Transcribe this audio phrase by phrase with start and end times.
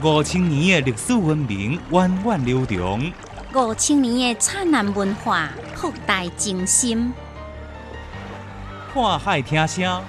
[0.00, 3.12] 五千年的历史文明源远流长，
[3.54, 7.12] 五千年的灿烂文化博大精深。
[8.92, 10.02] 看海听声，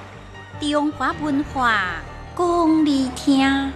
[0.61, 2.01] 中华文化
[2.35, 3.71] 讲你听。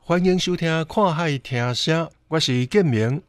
[0.00, 3.22] 欢迎收听《看海听声》，我是建明。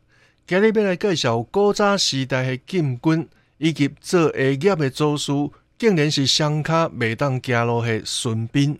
[0.47, 3.27] 今日要来介绍古早时代的禁军，
[3.59, 5.31] 以及做下业的祖师，
[5.77, 8.77] 竟然是双脚未当行路的孙膑。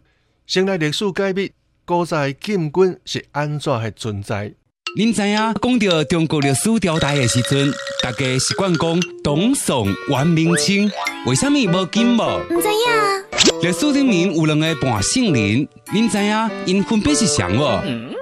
[0.47, 1.52] 先来历史解密，
[1.85, 4.53] 古代禁军是安怎的存在？
[4.97, 7.71] 您知影讲到中国历史朝代的时阵，
[8.02, 10.91] 大家习惯讲东宋、元、明、清，
[11.27, 12.23] 为什么无金无？
[12.49, 13.61] 唔知影。
[13.61, 17.61] 历史里面有两个半圣人，您知影因分别是谁无？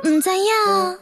[0.03, 0.97] 唔知影。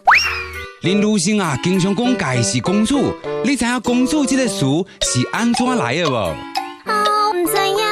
[0.86, 3.12] 林如生啊，经常讲家是公主，
[3.44, 4.60] 你知影公主这个词
[5.02, 6.16] 是安怎来的无？
[6.16, 7.04] 啊，
[7.34, 7.84] 唔知影，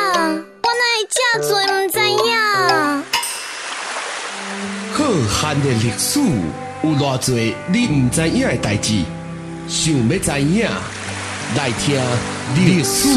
[0.62, 2.30] 我哪会这多唔知影？
[4.94, 6.20] 浩瀚的历史
[6.84, 7.36] 有偌多
[7.68, 9.04] 你唔知影的代志，
[9.68, 10.70] 想要知影，
[11.58, 12.00] 来听
[12.54, 13.10] 历史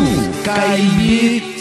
[0.43, 1.56] 解密。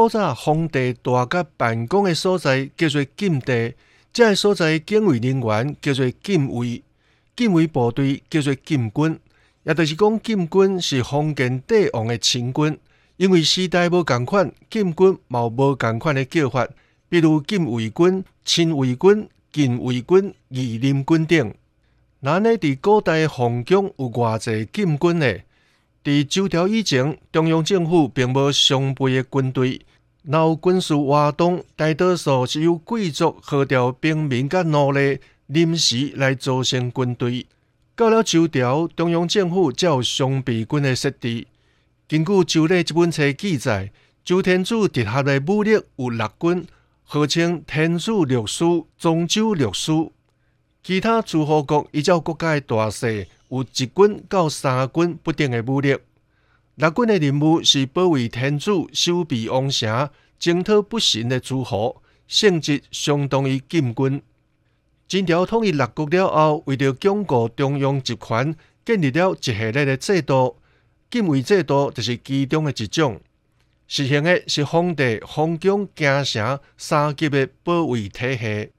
[0.00, 3.74] 古早皇帝大甲办公的所在叫做禁地，
[4.10, 6.82] 这个所在警卫人员叫做禁卫，
[7.36, 9.20] 禁卫部队叫做禁军，
[9.64, 12.78] 也就是讲禁军是封建帝王的亲军，
[13.18, 16.66] 因为时代无共款，禁军嘛无共款的叫法，
[17.10, 21.54] 比如禁卫军、亲卫军、禁卫军、义林军等。
[22.20, 25.34] 那呢，伫古代皇宫有偌济禁军呢？
[26.02, 29.82] 伫周朝以前，中央政府并无常备的军队，
[30.24, 37.46] 有军事活动，大多数是由贵族号召兵民甲奴隶临时来组成军队。
[37.94, 41.46] 到了周朝，中央政府才有常备军的设置。
[42.08, 43.92] 根据《周礼》这本册记载，
[44.24, 46.66] 周天子直辖的武力有六军，
[47.04, 48.64] 号称天子六师、
[48.96, 49.92] 中州六师。
[50.82, 53.06] 其他诸侯国依照国家诶大小。
[53.50, 55.96] 有一军到三军不定的武力，
[56.76, 64.22] 六军的任务是保卫天子、守备王城、征讨不臣的诸侯，性质相当于禁军。
[65.08, 70.56] 金朝统一六国了后，为了巩固中央集权，建立了一系列的制度。
[71.10, 73.20] 禁卫制度就是其中的一种，
[73.88, 78.70] 实行的是皇帝、皇宫、京城三级的保卫体系。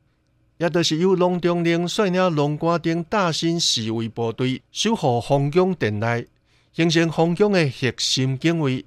[0.61, 6.27] 也就是由龙中令率领龙关等大型侍卫部队守护皇宫殿内，
[6.71, 8.85] 形成皇宫的核心警卫；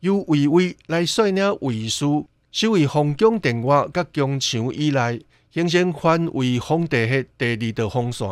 [0.00, 2.04] 由卫尉来率领卫士
[2.52, 8.28] 守卫皇宫殿外甲宫墙以内，形成环卫皇帝的第二道防线；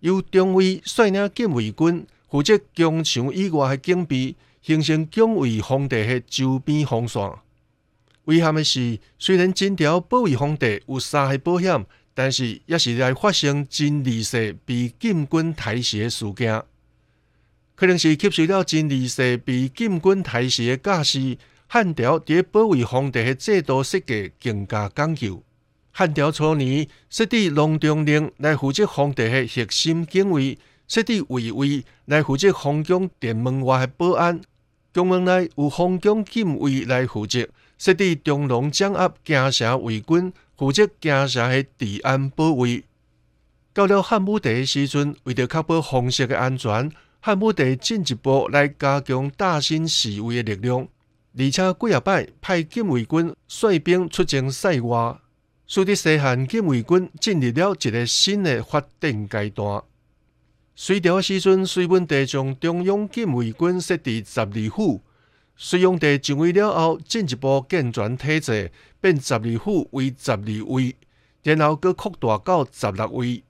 [0.00, 7.22] 由中尉率领禁卫军负责宫墙以外的警备，形成警卫皇帝的周边防线。
[8.24, 11.86] 遗憾的是，虽然金条保卫皇帝有三个保险。
[12.18, 16.62] 但是，也是来发生真利世被禁军抬袭的事件，
[17.74, 21.36] 可能是吸收了真利世被禁军抬袭的架势。
[21.66, 25.42] 汉朝伫保卫皇帝的制度设计更加讲究。
[25.92, 30.56] 汉朝初年设置隆中令来负责皇帝的核心警卫，
[30.88, 34.40] 设置卫尉来负责皇宫殿门外的保安，
[34.94, 37.46] 宫门内有皇宫禁卫来负责，
[37.76, 40.32] 设置中龙掌握京城卫军。
[40.56, 42.84] 负责京城的治安保卫。
[43.74, 46.90] 到了汉武帝的时阵，为了确保皇室的安全，
[47.20, 50.88] 汉武帝进一步来加强大兴侍卫的力量，
[51.36, 55.18] 而且几啊摆派禁卫军率兵出征塞外，
[55.66, 59.82] 使得西汉禁卫军进入了一个新的发展阶段。
[60.74, 65.02] 隋朝时阵，隋文帝将中央禁卫军设置十二府。
[65.58, 70.94] 隋炀帝上位了后，进一步健全体制，变十二府为十二位，
[71.42, 73.42] 然后佮扩大到十六位。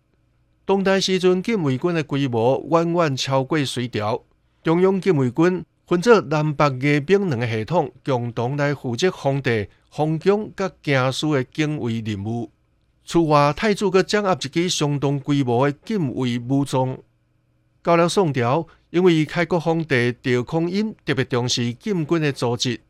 [0.65, 4.23] 东代时阵，禁卫军的规模远远超过隋朝。
[4.63, 12.53] 中央禁卫军分作南北野兵两个系统，共同来负责皇帝、皇宫甲京师的警卫任务。
[13.05, 16.97] 此外，太子佮掌握一支相当规模的禁卫武装。
[17.83, 18.69] 到了宋朝。
[18.97, 22.81] 因为开国皇帝赵匡胤特别重视禁军的组织，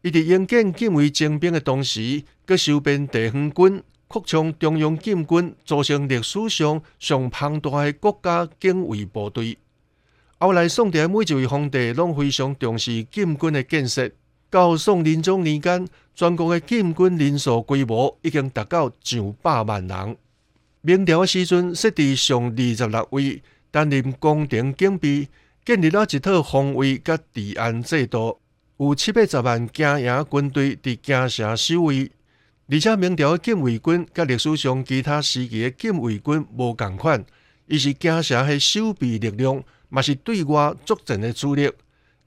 [0.00, 9.58] 伊伫营建禁卫精兵的同时，佮收编地方军，扩充中央禁军，组成历史上上庞大的国家警卫部队。
[10.38, 14.08] 后来宋朝每一位皇帝拢非常重视禁军的建设。
[14.50, 20.16] 到宋仁宗年间，全国的禁军人数规模已经达到上百万人。
[20.82, 25.28] 明朝的时阵设置上二十六位，担任宫廷警备，
[25.64, 28.38] 建立了一套防卫甲治安制度，
[28.78, 32.10] 有七八十万京营军队伫京城守卫。
[32.68, 37.24] 而且明朝的禁卫军甲历史上其他时期的禁卫军无共款，
[37.66, 41.70] 伊是京城的守备力量，嘛是对外作战的主力。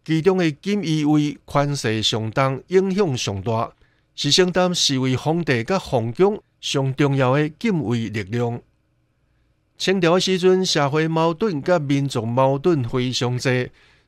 [0.06, 3.72] 其中的锦衣卫权势上当，影响上大，
[4.16, 8.62] 是承担视为皇帝甲皇宫上重要的禁卫力量。
[9.84, 13.52] 清朝时阵，社会矛盾甲民族矛盾非常多。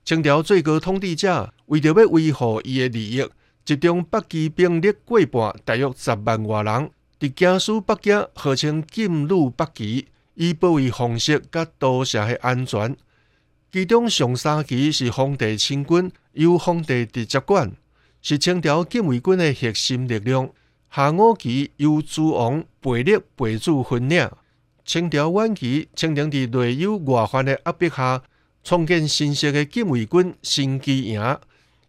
[0.06, 3.25] 清朝最高统治者为着要维护伊的利益。
[3.66, 6.89] 集中北旗兵力过半，大约十万外人，
[7.19, 12.95] 伫京师北京号称禁入北旗，以保卫皇室甲都城的安全。
[13.69, 17.69] 其中上三旗是皇帝亲军，由皇帝直接管，
[18.22, 20.50] 是清朝禁卫军的核心力量。
[20.89, 24.30] 下五旗由诸王陪列陪主分领。
[24.85, 28.21] 清朝晚期，清廷伫内忧外患的压迫下，
[28.63, 31.37] 创建新式的禁卫军新旗营。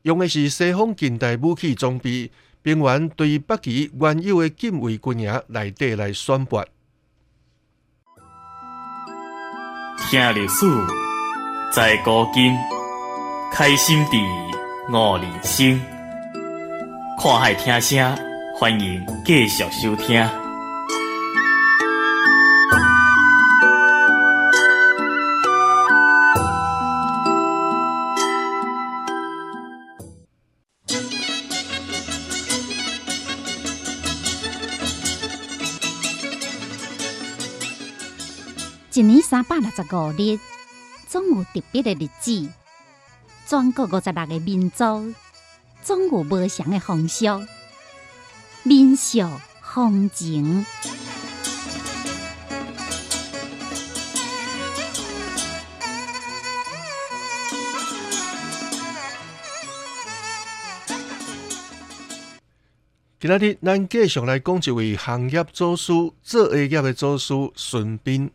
[0.02, 2.30] 用的是西方近代武器装备，
[2.62, 6.64] 兵员对北齐原有的禁卫军营内底来选拔。
[10.08, 10.66] 听历史，
[11.72, 12.54] 在古今，
[13.52, 14.16] 开心地
[14.90, 15.78] 悟人生。
[17.20, 18.16] 看海听声，
[18.58, 20.45] 欢迎继续收听。
[38.96, 40.40] 一年三百六十五日，
[41.06, 42.48] 总有特别的日子。
[43.46, 45.12] 全国五十六个民族，
[45.82, 47.26] 总有不同的风俗、
[48.62, 49.20] 民俗、
[49.60, 50.64] 风情。
[63.20, 65.92] 今日，咱继续来讲一位行业祖师，
[66.22, 68.30] 做下业的祖师孙膑。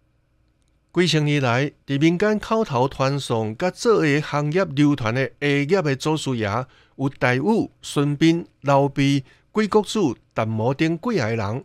[0.93, 6.65] 几千年来，伫民间口头传颂，甲做下行业流传的下业的祖师爷，
[6.97, 9.23] 有大武、孙膑、刘备、
[9.53, 9.99] 鬼谷子、
[10.35, 11.63] 陈摩等几个人。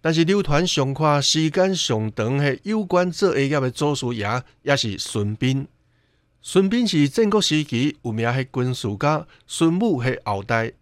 [0.00, 5.66] 但是流传上快、时间上长的有关做下业的祖师爷，也是孙膑。
[6.42, 10.72] 孙膑是战国时期有名诶军事家，孙武诶后代。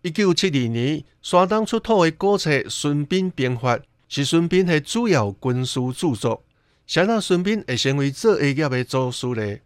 [0.00, 3.76] 一九七二年，山东出土诶古册《孙膑兵法》，
[4.08, 6.42] 是孙膑诶主要军事著作。
[6.86, 9.58] 谁那孙膑会成为做下业的祖师呢？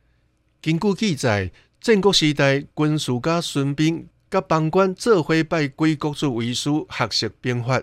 [0.62, 7.82] 根据记载，战国时代军事家孙膑甲邦官做伙拜鬼谷子为师学习兵法。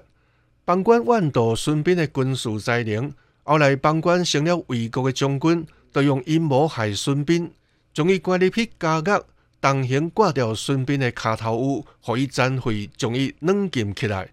[0.66, 3.14] 邦官万度孙膑的军事才能，
[3.44, 7.52] 后来邦官成了魏国的将军，就用阴谋害孙膑，
[7.94, 9.24] 将伊关入去监狱，
[9.60, 14.30] 当行挂掉孙膑的脚头乌，互伊残废，将伊软禁起来。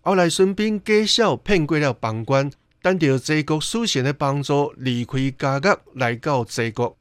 [0.00, 2.50] 后来孙膑假笑骗过了邦官。
[2.80, 6.96] 等到齐国属神的帮助，离开家业，来到齐国。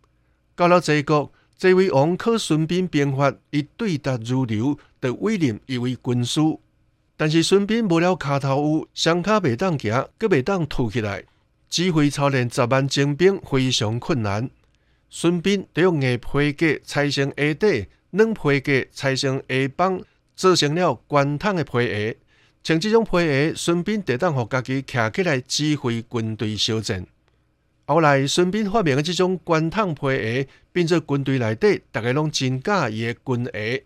[0.55, 6.41] 到了齐国，这位王可孙膑兵法，以对答如流，得委任一位军师。
[7.15, 11.23] 但是孙膑无了脚头乌，双脚未当行，阁未当吐起来，
[11.69, 14.49] 指挥操练十万精兵非常困难。
[15.09, 20.01] 孙膑得用硬皮革裁成鞋底，软皮革裁成鞋帮，
[20.35, 22.17] 做成了关筒的皮鞋。
[22.67, 27.07] 像这种皮鞋，孙膑得当互家己徛起来指挥军队修正。
[27.85, 33.85] 后来，孙膑发明的这种关筒皮鞋，变做军队内底大家拢真假伊的军鞋。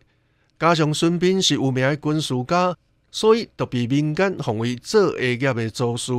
[0.60, 2.76] 加上孙膑是有名的军事家，
[3.12, 6.12] 所以都被民间奉为做鞋业的祖师。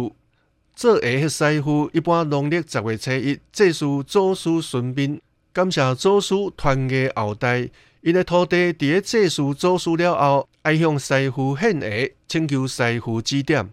[0.77, 5.19] 做鞋的师傅一般农历十月初一，祭祀祖师孙膑，
[5.53, 7.69] 感谢祖师传下后代。
[8.03, 13.71] 因的土地伫咧祭祀祖师了后，爱向师傅献鞋，请求师傅指点。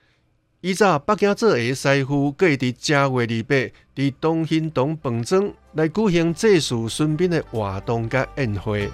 [0.61, 8.87] 以早北京做鞋师傅，都会伫正月二八，伫东兴堂饭庄来举行祭祀孙膑的活动甲宴会。